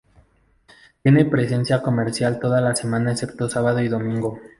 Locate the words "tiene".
1.03-1.25